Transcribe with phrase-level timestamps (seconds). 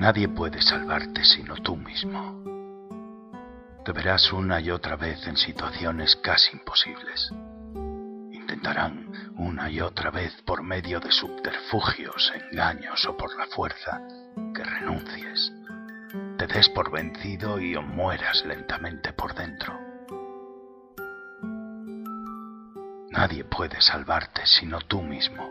[0.00, 2.42] Nadie puede salvarte sino tú mismo.
[3.84, 7.30] Te verás una y otra vez en situaciones casi imposibles.
[8.32, 14.00] Intentarán una y otra vez por medio de subterfugios, engaños o por la fuerza
[14.54, 15.52] que renuncies,
[16.38, 19.78] te des por vencido y mueras lentamente por dentro.
[23.10, 25.50] Nadie puede salvarte sino tú mismo.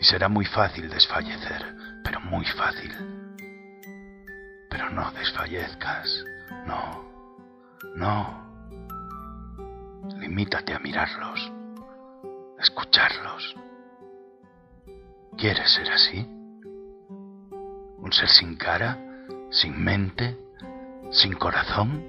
[0.00, 1.91] Y será muy fácil desfallecer,
[2.32, 2.90] muy fácil.
[4.70, 6.24] Pero no desfallezcas,
[6.66, 7.04] no,
[7.94, 8.42] no.
[10.18, 11.52] Limítate a mirarlos,
[12.58, 13.54] a escucharlos.
[15.36, 16.26] ¿Quieres ser así?
[17.98, 18.96] ¿Un ser sin cara,
[19.50, 20.38] sin mente,
[21.10, 22.02] sin corazón?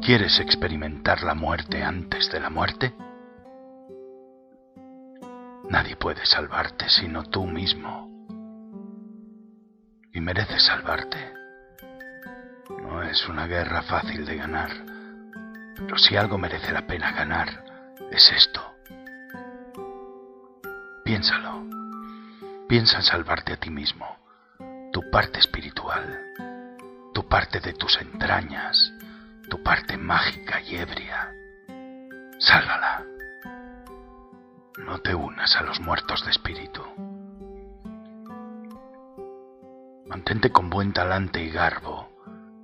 [0.00, 2.94] ¿Quieres experimentar la muerte antes de la muerte?
[5.68, 8.08] Nadie puede salvarte sino tú mismo.
[10.12, 11.34] Y mereces salvarte.
[12.82, 14.70] No es una guerra fácil de ganar,
[15.74, 17.64] pero si algo merece la pena ganar,
[18.10, 18.60] es esto.
[21.04, 21.66] Piénsalo.
[22.66, 24.06] Piensa en salvarte a ti mismo,
[24.92, 26.18] tu parte espiritual,
[27.14, 28.92] tu parte de tus entrañas,
[29.48, 31.30] tu parte mágica y ebria.
[32.38, 33.17] Sálvala.
[34.78, 36.82] No te unas a los muertos de espíritu.
[40.06, 42.08] Mantente con buen talante y garbo,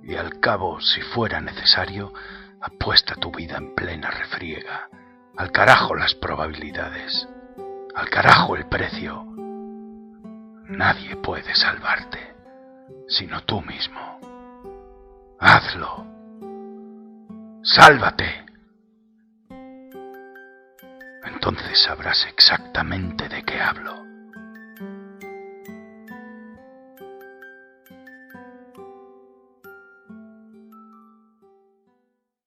[0.01, 2.13] y al cabo, si fuera necesario,
[2.61, 4.89] apuesta tu vida en plena refriega.
[5.35, 7.27] Al carajo las probabilidades.
[7.93, 9.25] Al carajo el precio.
[10.69, 12.35] Nadie puede salvarte,
[13.07, 14.19] sino tú mismo.
[15.39, 16.05] Hazlo.
[17.61, 18.44] Sálvate.
[21.47, 24.04] Entonces sabrás exactamente de qué hablo.